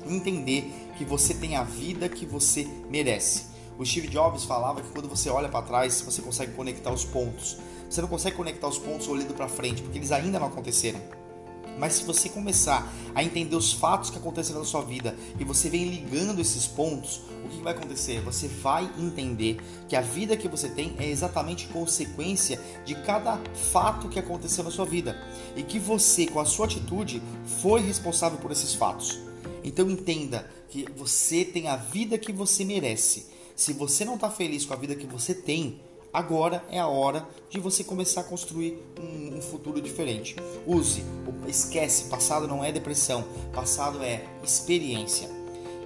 [0.06, 0.64] entender
[0.96, 3.46] que você tem a vida que você merece.
[3.78, 7.58] O Steve Jobs falava que quando você olha para trás, você consegue conectar os pontos.
[7.88, 11.00] Você não consegue conectar os pontos olhando para frente, porque eles ainda não aconteceram.
[11.78, 15.70] Mas se você começar a entender os fatos que aconteceram na sua vida e você
[15.70, 18.20] vem ligando esses pontos, o que vai acontecer?
[18.22, 23.40] Você vai entender que a vida que você tem é exatamente consequência de cada
[23.72, 25.16] fato que aconteceu na sua vida
[25.54, 27.22] e que você, com a sua atitude,
[27.62, 29.20] foi responsável por esses fatos.
[29.62, 34.64] Então entenda que você tem a vida que você merece se você não está feliz
[34.64, 35.80] com a vida que você tem,
[36.12, 40.36] agora é a hora de você começar a construir um, um, futuro diferente.
[40.64, 41.02] Use,
[41.48, 45.28] esquece, passado não é depressão, passado é experiência.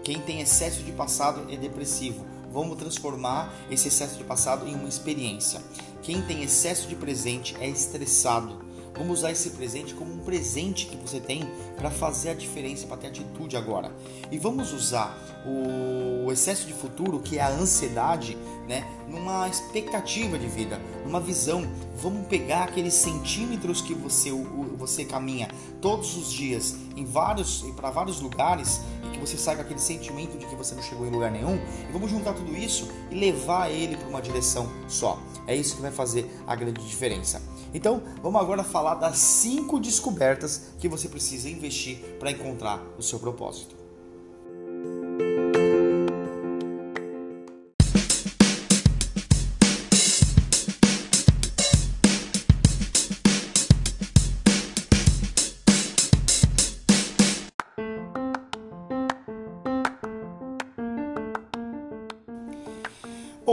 [0.05, 2.27] Quem tem excesso de passado é depressivo.
[2.53, 5.59] Vamos transformar esse excesso de passado em uma experiência.
[6.03, 8.63] Quem tem excesso de presente é estressado.
[8.95, 12.99] Vamos usar esse presente como um presente que você tem para fazer a diferença, para
[12.99, 13.91] ter atitude agora.
[14.31, 18.37] E vamos usar o excesso de futuro, que é a ansiedade,
[18.69, 21.67] né, numa expectativa de vida, numa visão.
[21.97, 24.31] Vamos pegar aqueles centímetros que você
[24.79, 25.49] você caminha
[25.81, 30.37] todos os dias em vários para vários lugares e que você sai com aquele sentimento
[30.37, 31.57] de que você não chegou em lugar nenhum,
[31.89, 35.19] e vamos juntar tudo isso e levar ele para uma direção só.
[35.47, 37.43] É isso que vai fazer a grande diferença.
[37.75, 43.19] Então, vamos agora falar das cinco descobertas que você precisa investir para encontrar o seu
[43.19, 43.82] propósito.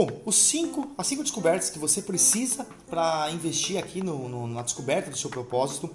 [0.00, 4.62] Bom, os cinco, as cinco descobertas que você precisa para investir aqui no, no, na
[4.62, 5.94] descoberta do seu propósito.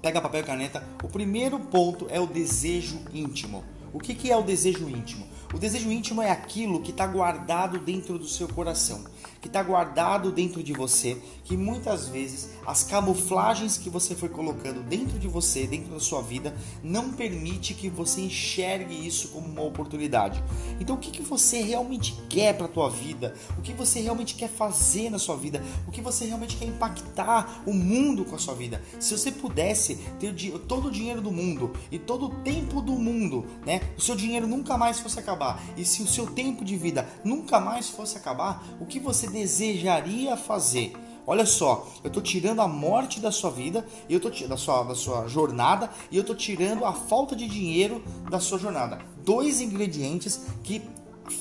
[0.00, 0.80] Pega papel e caneta.
[1.02, 3.64] O primeiro ponto é o desejo íntimo.
[3.92, 5.26] O que, que é o desejo íntimo?
[5.52, 9.04] O desejo íntimo é aquilo que está guardado dentro do seu coração,
[9.38, 14.82] que está guardado dentro de você, que muitas vezes as camuflagens que você foi colocando
[14.82, 19.62] dentro de você, dentro da sua vida, não permite que você enxergue isso como uma
[19.62, 20.42] oportunidade.
[20.80, 23.34] Então, o que, que você realmente quer para a tua vida?
[23.58, 25.62] O que você realmente quer fazer na sua vida?
[25.86, 28.80] O que você realmente quer impactar o mundo com a sua vida?
[28.98, 30.32] Se você pudesse ter
[30.66, 33.82] todo o dinheiro do mundo e todo o tempo do mundo, né?
[33.98, 37.08] O seu dinheiro nunca mais fosse acabar acabar e se o seu tempo de vida
[37.24, 40.92] nunca mais fosse acabar, o que você desejaria fazer?
[41.26, 44.94] Olha só, eu estou tirando a morte da sua vida, eu tô da sua da
[44.94, 48.98] sua jornada e eu estou tirando a falta de dinheiro da sua jornada.
[49.24, 50.82] Dois ingredientes que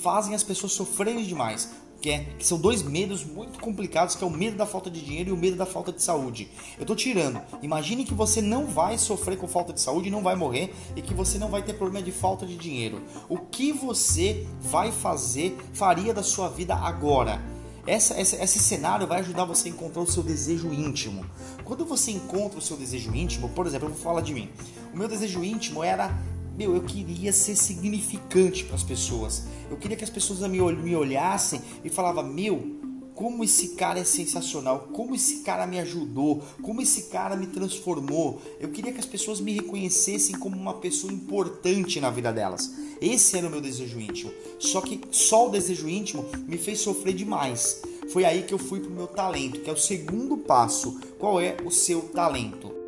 [0.04, 4.28] fazem as pessoas sofrerem demais que, é, que são dois medos muito complicados, que é
[4.28, 6.50] o medo da falta de dinheiro e o medo da falta de saúde.
[6.78, 7.40] Eu estou tirando.
[7.62, 11.14] Imagine que você não vai sofrer com falta de saúde, não vai morrer e que
[11.14, 13.02] você não vai ter problema de falta de dinheiro.
[13.30, 17.40] O que você vai fazer, faria da sua vida agora?
[17.86, 21.26] Essa, essa, esse cenário vai ajudar você a encontrar o seu desejo íntimo.
[21.64, 24.50] Quando você encontra o seu desejo íntimo, por exemplo, eu vou falar de mim.
[24.94, 26.16] O meu desejo íntimo era
[26.58, 29.44] meu, eu queria ser significante para as pessoas.
[29.70, 32.82] Eu queria que as pessoas me, me olhassem e falavam: Meu,
[33.14, 38.42] como esse cara é sensacional, como esse cara me ajudou, como esse cara me transformou.
[38.60, 42.74] Eu queria que as pessoas me reconhecessem como uma pessoa importante na vida delas.
[43.00, 44.32] Esse era o meu desejo íntimo.
[44.60, 47.82] Só que só o desejo íntimo me fez sofrer demais.
[48.12, 51.00] Foi aí que eu fui pro meu talento, que é o segundo passo.
[51.18, 52.81] Qual é o seu talento?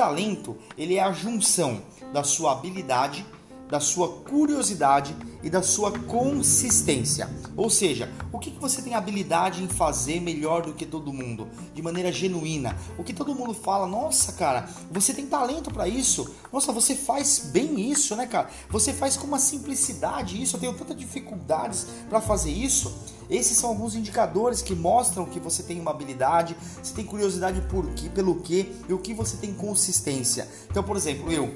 [0.00, 3.22] Talento, ele é a junção da sua habilidade,
[3.68, 7.28] da sua curiosidade e da sua consistência.
[7.54, 11.82] Ou seja, o que, você tem habilidade em fazer melhor do que todo mundo, de
[11.82, 12.74] maneira genuína?
[12.96, 16.34] O que todo mundo fala, nossa, cara, você tem talento para isso.
[16.50, 18.48] Nossa, você faz bem isso, né, cara?
[18.70, 20.56] Você faz com uma simplicidade isso.
[20.56, 22.90] Eu tenho tantas dificuldades para fazer isso.
[23.30, 27.86] Esses são alguns indicadores que mostram que você tem uma habilidade, você tem curiosidade por
[27.90, 30.48] quê, pelo que e o que você tem consistência.
[30.68, 31.54] Então, por exemplo, eu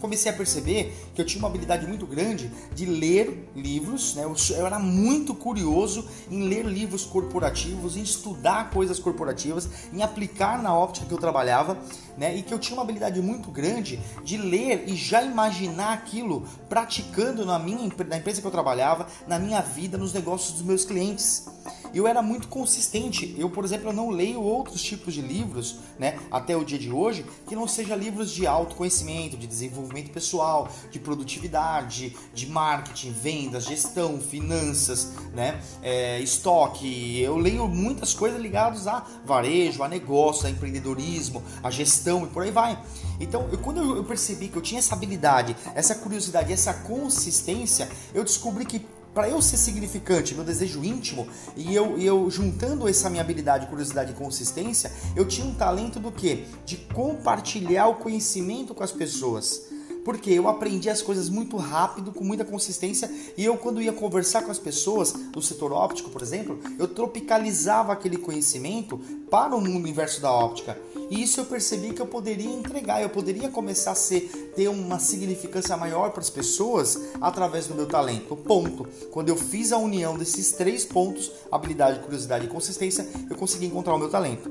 [0.00, 4.24] comecei a perceber que eu tinha uma habilidade muito grande de ler livros, né?
[4.24, 10.74] eu, era muito curioso em ler livros corporativos, em estudar coisas corporativas, em aplicar na
[10.74, 11.78] óptica que eu trabalhava,
[12.16, 12.36] né?
[12.36, 17.44] e que eu tinha uma habilidade muito grande de ler e já imaginar aquilo praticando
[17.44, 21.46] na minha na empresa que eu trabalhava, na minha vida, nos negócios dos meus clientes
[21.94, 23.34] eu era muito consistente.
[23.38, 27.24] Eu, por exemplo, não leio outros tipos de livros, né, até o dia de hoje,
[27.46, 34.20] que não sejam livros de autoconhecimento, de desenvolvimento pessoal, de produtividade, de marketing, vendas, gestão,
[34.20, 37.20] finanças, né, é, estoque.
[37.20, 42.42] Eu leio muitas coisas ligadas a varejo, a negócio, a empreendedorismo, a gestão e por
[42.42, 42.78] aí vai.
[43.20, 48.24] Então, eu, quando eu percebi que eu tinha essa habilidade, essa curiosidade, essa consistência, eu
[48.24, 53.22] descobri que para eu ser significante, meu desejo íntimo, e eu, eu juntando essa minha
[53.22, 56.46] habilidade, curiosidade e consistência, eu tinha um talento do que?
[56.64, 59.69] De compartilhar o conhecimento com as pessoas.
[60.04, 64.42] Porque eu aprendi as coisas muito rápido, com muita consistência, e eu, quando ia conversar
[64.42, 68.98] com as pessoas do setor óptico, por exemplo, eu tropicalizava aquele conhecimento
[69.30, 70.76] para o mundo inverso da óptica.
[71.10, 75.00] E isso eu percebi que eu poderia entregar, eu poderia começar a ser, ter uma
[75.00, 78.36] significância maior para as pessoas através do meu talento.
[78.36, 78.86] Ponto.
[79.10, 83.94] Quando eu fiz a união desses três pontos, habilidade, curiosidade e consistência, eu consegui encontrar
[83.94, 84.50] o meu talento.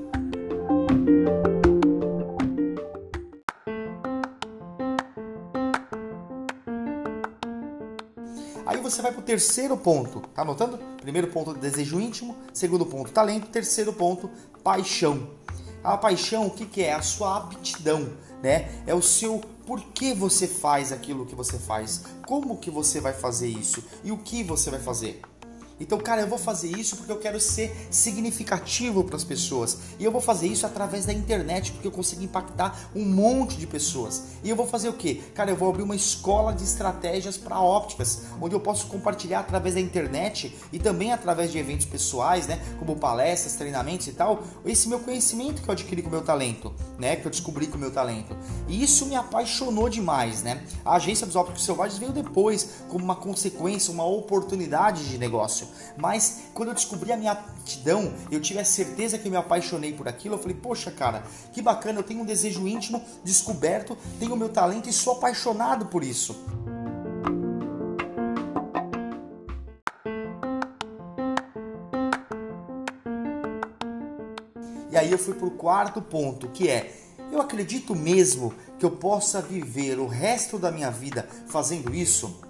[8.90, 10.80] Você vai para o terceiro ponto, tá anotando?
[11.02, 12.36] Primeiro ponto, desejo íntimo.
[12.54, 13.48] Segundo ponto, talento.
[13.48, 14.30] Terceiro ponto,
[14.64, 15.30] paixão.
[15.84, 16.94] A paixão, o que, que é?
[16.94, 18.10] A sua aptidão,
[18.44, 18.70] né?
[18.86, 23.14] É o seu por que você faz aquilo que você faz, como que você vai
[23.14, 25.22] fazer isso e o que você vai fazer.
[25.80, 29.78] Então, cara, eu vou fazer isso porque eu quero ser significativo para as pessoas.
[29.98, 33.66] E eu vou fazer isso através da internet porque eu consigo impactar um monte de
[33.66, 34.24] pessoas.
[34.44, 35.22] E eu vou fazer o quê?
[35.34, 39.76] Cara, eu vou abrir uma escola de estratégias para ópticas, onde eu posso compartilhar através
[39.76, 44.88] da internet e também através de eventos pessoais, né, como palestras, treinamentos e tal, esse
[44.88, 47.80] meu conhecimento que eu adquiri com o meu talento, né, que eu descobri com o
[47.80, 48.36] meu talento.
[48.68, 50.64] E isso me apaixonou demais, né?
[50.84, 55.69] A agência dos ópticos selvagens veio depois como uma consequência, uma oportunidade de negócio.
[55.98, 59.94] Mas quando eu descobri a minha aptidão, eu tive a certeza que eu me apaixonei
[59.94, 60.36] por aquilo.
[60.36, 64.50] Eu falei, poxa, cara, que bacana, eu tenho um desejo íntimo descoberto, tenho o meu
[64.50, 66.36] talento e sou apaixonado por isso.
[74.92, 76.92] E aí eu fui para o quarto ponto, que é
[77.32, 82.49] eu acredito mesmo que eu possa viver o resto da minha vida fazendo isso?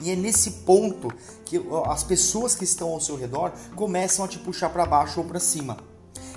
[0.00, 1.12] E é nesse ponto
[1.44, 5.26] que as pessoas que estão ao seu redor começam a te puxar para baixo ou
[5.26, 5.78] para cima.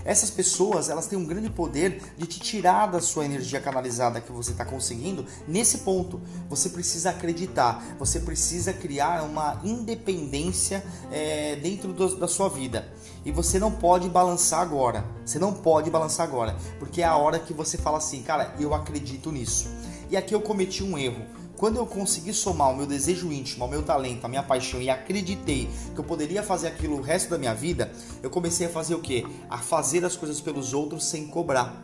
[0.05, 4.31] Essas pessoas, elas têm um grande poder de te tirar da sua energia canalizada que
[4.31, 6.21] você está conseguindo nesse ponto.
[6.49, 12.91] Você precisa acreditar, você precisa criar uma independência é, dentro do, da sua vida.
[13.25, 15.05] E você não pode balançar agora.
[15.25, 18.73] Você não pode balançar agora, porque é a hora que você fala assim, cara, eu
[18.73, 19.67] acredito nisso.
[20.09, 21.23] E aqui eu cometi um erro
[21.59, 24.89] quando eu consegui somar o meu desejo íntimo, o meu talento, a minha paixão e
[24.89, 27.91] acreditei que eu poderia fazer aquilo o resto da minha vida,
[28.23, 29.25] eu comecei a fazer o quê?
[29.49, 31.75] A fazer as coisas pelos outros sem cobrar.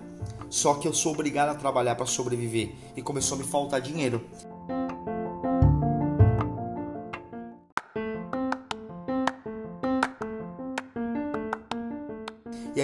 [0.50, 4.24] Só que eu sou obrigado a trabalhar para sobreviver e começou a me faltar dinheiro.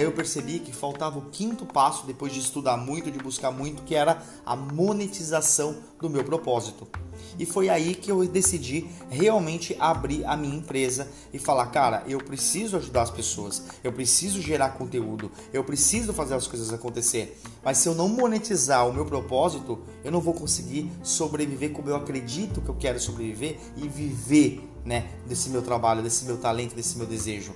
[0.02, 3.82] Aí eu percebi que faltava o quinto passo, depois de estudar muito, de buscar muito,
[3.82, 6.86] que era a monetização do meu propósito.
[7.38, 12.18] E foi aí que eu decidi realmente abrir a minha empresa e falar, cara, eu
[12.18, 17.40] preciso ajudar as pessoas, eu preciso gerar conteúdo, eu preciso fazer as coisas acontecer.
[17.64, 21.96] Mas se eu não monetizar o meu propósito, eu não vou conseguir sobreviver como eu
[21.96, 26.98] acredito que eu quero sobreviver e viver, né, desse meu trabalho, desse meu talento, desse
[26.98, 27.54] meu desejo.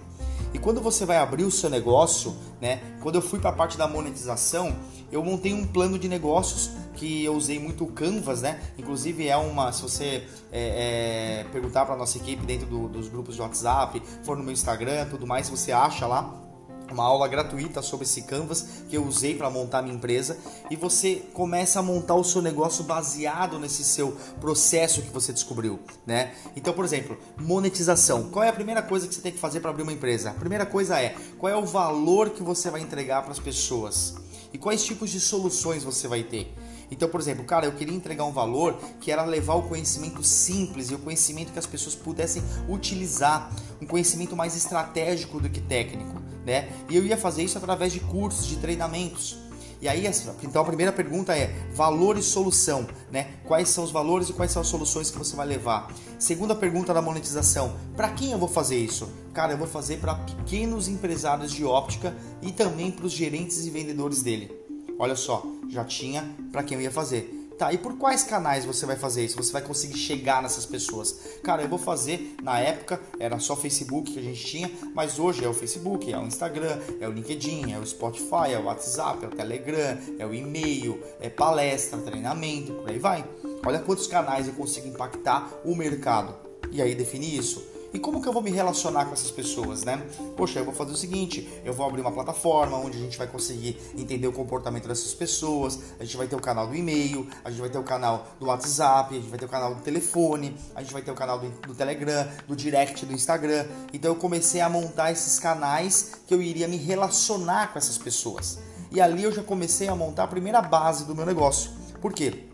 [0.57, 2.81] E quando você vai abrir o seu negócio, né?
[3.03, 4.75] Quando eu fui para a parte da monetização,
[5.13, 8.59] eu montei um plano de negócios que eu usei muito o Canvas, né?
[8.79, 13.35] Inclusive é uma, se você é, é, perguntar para nossa equipe dentro do, dos grupos
[13.35, 16.46] de WhatsApp, for no meu Instagram, tudo mais, você acha lá
[16.91, 20.39] uma aula gratuita sobre esse Canvas que eu usei para montar minha empresa
[20.71, 25.79] e você começa a montar o seu negócio baseado nesse seu processo que você descobriu,
[26.07, 26.35] né?
[26.55, 28.31] Então, por exemplo, monetização.
[28.31, 30.31] Qual é a primeira coisa que você tem que fazer para abrir uma empresa?
[30.31, 34.15] A primeira coisa é qual é o valor que você vai entregar para as pessoas
[34.53, 36.53] e quais tipos de soluções você vai ter.
[36.91, 40.91] Então, por exemplo, cara, eu queria entregar um valor que era levar o conhecimento simples
[40.91, 46.27] e o conhecimento que as pessoas pudessem utilizar, um conhecimento mais estratégico do que técnico
[46.47, 46.69] né?
[46.89, 49.37] E eu ia fazer isso através de cursos, de treinamentos.
[49.83, 50.07] E aí,
[50.43, 53.35] então a primeira pergunta é valor e solução, né?
[53.45, 55.93] Quais são os valores e quais são as soluções que você vai levar?
[56.19, 59.07] Segunda pergunta da monetização: para quem eu vou fazer isso?
[59.35, 63.71] Cara, eu vou fazer para pequenos empresários de óptica e também para os gerentes e
[63.71, 64.51] vendedores dele.
[64.99, 67.47] Olha só, já tinha para quem eu ia fazer.
[67.59, 69.37] Tá, e por quais canais você vai fazer isso?
[69.37, 71.39] Você vai conseguir chegar nessas pessoas?
[71.43, 75.43] Cara, eu vou fazer, na época era só Facebook que a gente tinha, mas hoje
[75.43, 79.25] é o Facebook, é o Instagram, é o LinkedIn, é o Spotify, é o WhatsApp,
[79.25, 83.25] é o Telegram, é o e-mail, é palestra, treinamento, por aí vai.
[83.65, 86.35] Olha quantos canais eu consigo impactar o mercado.
[86.71, 87.76] E aí definir isso.
[87.97, 89.97] E como que eu vou me relacionar com essas pessoas, né?
[90.37, 93.27] Poxa, eu vou fazer o seguinte, eu vou abrir uma plataforma onde a gente vai
[93.27, 97.49] conseguir entender o comportamento dessas pessoas, a gente vai ter o canal do e-mail, a
[97.49, 100.55] gente vai ter o canal do WhatsApp, a gente vai ter o canal do telefone,
[100.75, 103.65] a gente vai ter o canal do, do Telegram, do direct do Instagram.
[103.95, 108.59] Então eu comecei a montar esses canais que eu iria me relacionar com essas pessoas.
[108.93, 111.71] E ali eu já comecei a montar a primeira base do meu negócio.
[112.03, 112.45] Por quê?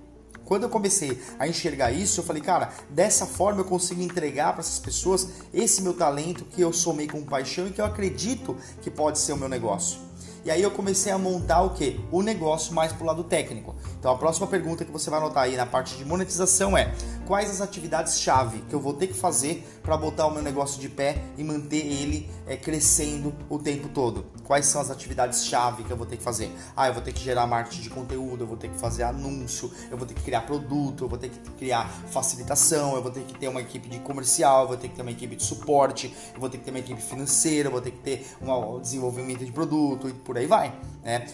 [0.45, 4.61] Quando eu comecei a enxergar isso, eu falei, cara, dessa forma eu consigo entregar para
[4.61, 8.91] essas pessoas esse meu talento que eu somei com paixão e que eu acredito que
[8.91, 9.99] pode ser o meu negócio.
[10.45, 12.01] E aí eu comecei a montar o que?
[12.11, 13.77] O negócio mais pro lado técnico.
[14.03, 16.93] Então a próxima pergunta que você vai anotar aí na parte de monetização é:
[17.25, 20.89] quais as atividades-chave que eu vou ter que fazer para botar o meu negócio de
[20.89, 24.27] pé e manter ele é, crescendo o tempo todo?
[24.43, 26.51] Quais são as atividades-chave que eu vou ter que fazer?
[26.77, 29.71] Ah, eu vou ter que gerar marketing de conteúdo, eu vou ter que fazer anúncio,
[29.89, 33.21] eu vou ter que criar produto, eu vou ter que criar facilitação, eu vou ter
[33.21, 36.13] que ter uma equipe de comercial, eu vou ter que ter uma equipe de suporte,
[36.35, 39.45] eu vou ter que ter uma equipe financeira, eu vou ter que ter um desenvolvimento
[39.45, 40.75] de produto e por aí vai.
[41.05, 41.27] Né?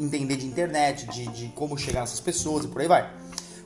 [0.00, 3.12] Entender de internet, de, de como chegar nessas pessoas e por aí vai.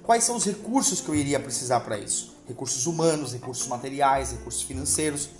[0.03, 2.35] Quais são os recursos que eu iria precisar para isso?
[2.47, 5.31] Recursos humanos, recursos materiais, recursos financeiros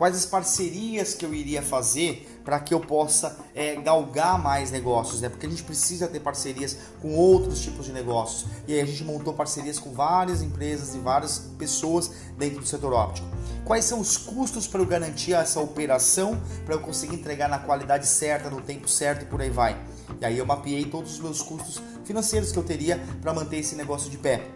[0.00, 5.20] quais as parcerias que eu iria fazer para que eu possa é, galgar mais negócios,
[5.20, 5.28] né?
[5.28, 8.46] Porque a gente precisa ter parcerias com outros tipos de negócios.
[8.66, 12.94] E aí a gente montou parcerias com várias empresas e várias pessoas dentro do setor
[12.94, 13.28] óptico.
[13.62, 18.06] Quais são os custos para eu garantir essa operação, para eu conseguir entregar na qualidade
[18.06, 19.78] certa, no tempo certo e por aí vai.
[20.20, 23.74] E aí eu mapeei todos os meus custos financeiros que eu teria para manter esse
[23.74, 24.48] negócio de pé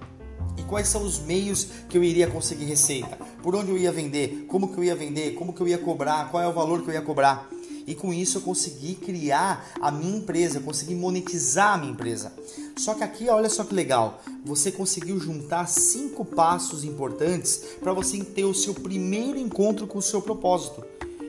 [0.56, 4.46] e quais são os meios que eu iria conseguir receita, por onde eu ia vender,
[4.48, 6.90] como que eu ia vender, como que eu ia cobrar, qual é o valor que
[6.90, 7.48] eu ia cobrar.
[7.86, 12.32] E com isso eu consegui criar a minha empresa, consegui monetizar a minha empresa.
[12.76, 18.24] Só que aqui, olha só que legal, você conseguiu juntar cinco passos importantes para você
[18.24, 20.82] ter o seu primeiro encontro com o seu propósito.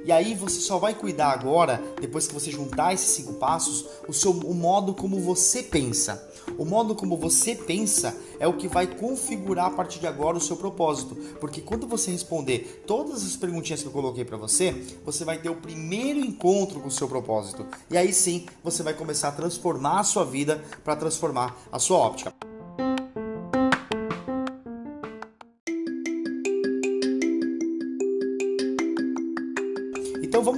[0.06, 4.14] E aí você só vai cuidar agora, depois que você juntar esses cinco passos, o
[4.14, 6.32] seu o modo como você pensa.
[6.60, 10.42] O modo como você pensa é o que vai configurar a partir de agora o
[10.42, 14.72] seu propósito, porque quando você responder todas as perguntinhas que eu coloquei para você,
[15.04, 17.66] você vai ter o primeiro encontro com o seu propósito.
[17.90, 21.98] E aí sim, você vai começar a transformar a sua vida para transformar a sua
[21.98, 22.45] óptica.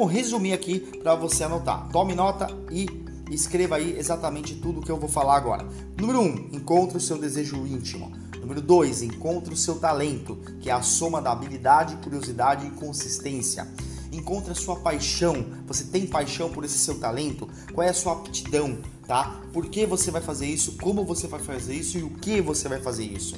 [0.07, 1.87] Resumir aqui para você anotar.
[1.89, 2.87] Tome nota e
[3.29, 5.67] escreva aí exatamente tudo que eu vou falar agora.
[5.99, 8.11] Número 1, um, encontre o seu desejo íntimo.
[8.39, 13.67] Número 2, encontre o seu talento, que é a soma da habilidade, curiosidade e consistência.
[14.11, 15.45] Encontre a sua paixão.
[15.67, 17.47] Você tem paixão por esse seu talento?
[17.73, 19.41] Qual é a sua aptidão, tá?
[19.51, 20.77] Por que você vai fazer isso?
[20.81, 23.35] Como você vai fazer isso e o que você vai fazer isso?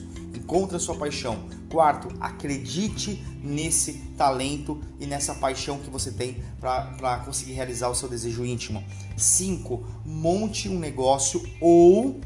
[0.50, 1.38] Encontre a sua paixão.
[1.70, 8.10] Quarto, acredite nesse talento e nessa paixão que você tem para conseguir realizar o seu
[8.10, 8.84] desejo íntimo.
[9.16, 12.20] Cinco, monte um negócio ou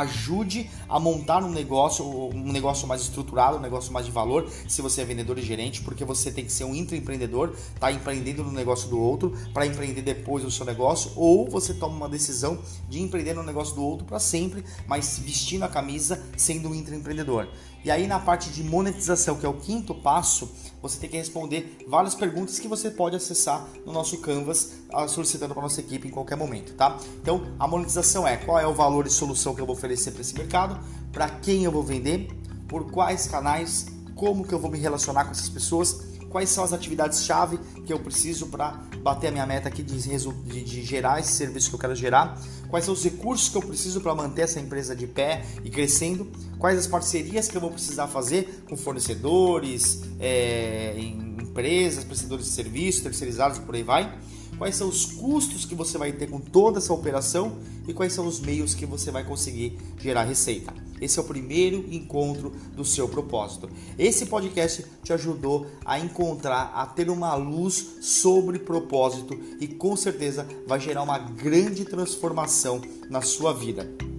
[0.00, 4.82] ajude a montar um negócio, um negócio mais estruturado, um negócio mais de valor, se
[4.82, 8.52] você é vendedor e gerente, porque você tem que ser um intraempreendedor, tá empreendendo no
[8.52, 13.00] negócio do outro para empreender depois o seu negócio, ou você toma uma decisão de
[13.00, 17.48] empreender no negócio do outro para sempre, mas vestindo a camisa sendo um intraempreendedor.
[17.84, 20.50] E aí na parte de monetização, que é o quinto passo,
[20.80, 25.54] você tem que responder várias perguntas que você pode acessar no nosso Canvas, ah, solicitando
[25.54, 26.98] para nossa equipe em qualquer momento, tá?
[27.20, 30.20] Então, a monetização é qual é o valor e solução que eu vou oferecer para
[30.20, 30.78] esse mercado,
[31.12, 32.28] para quem eu vou vender,
[32.68, 36.72] por quais canais, como que eu vou me relacionar com essas pessoas quais são as
[36.72, 38.72] atividades-chave que eu preciso para
[39.02, 42.40] bater a minha meta aqui de, de, de, gerar esse serviço que eu quero gerar,
[42.68, 46.30] quais são os recursos que eu preciso para manter essa empresa de pé e crescendo,
[46.58, 53.02] quais as parcerias que eu vou precisar fazer com fornecedores, é, empresas, prestadores de serviços,
[53.02, 54.12] terceirizados por aí vai
[54.58, 58.26] quais são os custos que você vai ter com toda essa operação e quais são
[58.26, 60.72] os meios que você vai conseguir gerar receita.
[61.00, 63.68] Esse é o primeiro encontro do seu propósito.
[63.98, 70.46] Esse podcast te ajudou a encontrar, a ter uma luz sobre propósito e com certeza
[70.66, 72.80] vai gerar uma grande transformação
[73.10, 74.15] na sua vida.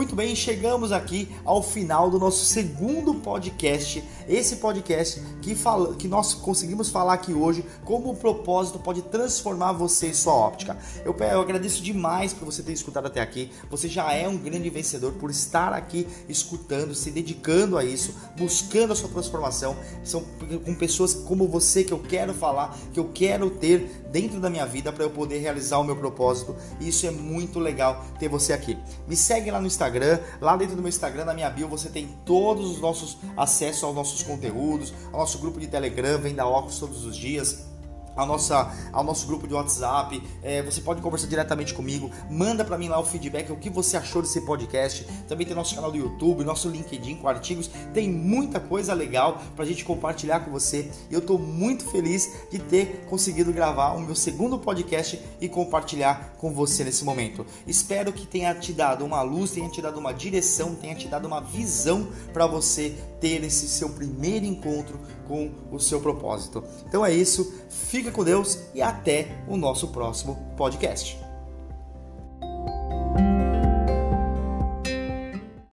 [0.00, 4.02] Muito bem, chegamos aqui ao final do nosso segundo podcast.
[4.26, 9.72] Esse podcast que, fala, que nós conseguimos falar aqui hoje como o propósito pode transformar
[9.72, 10.78] você e sua óptica.
[11.04, 13.52] Eu, eu agradeço demais por você ter escutado até aqui.
[13.68, 18.94] Você já é um grande vencedor por estar aqui escutando, se dedicando a isso, buscando
[18.94, 19.76] a sua transformação.
[20.02, 20.24] São
[20.64, 24.66] com pessoas como você que eu quero falar, que eu quero ter dentro da minha
[24.66, 26.54] vida para eu poder realizar o meu propósito.
[26.80, 28.78] E isso é muito legal ter você aqui.
[29.06, 30.18] Me segue lá no Instagram.
[30.40, 33.94] Lá dentro do meu Instagram, na minha bio, você tem todos os nossos acessos aos
[33.94, 37.69] nossos conteúdos, ao nosso grupo de Telegram, vem da óculos todos os dias
[38.22, 40.22] a nossa, ao nosso grupo de WhatsApp.
[40.42, 42.10] É, você pode conversar diretamente comigo.
[42.30, 45.06] Manda para mim lá o feedback, o que você achou desse podcast.
[45.28, 47.70] Também tem nosso canal do YouTube, nosso LinkedIn com artigos.
[47.92, 50.90] Tem muita coisa legal para a gente compartilhar com você.
[51.10, 56.34] E eu estou muito feliz de ter conseguido gravar o meu segundo podcast e compartilhar
[56.38, 57.46] com você nesse momento.
[57.66, 61.26] Espero que tenha te dado uma luz, tenha te dado uma direção, tenha te dado
[61.26, 64.98] uma visão para você ter esse seu primeiro encontro
[65.30, 66.64] com o seu propósito.
[66.88, 67.54] Então é isso.
[67.68, 71.29] Fica com Deus e até o nosso próximo podcast.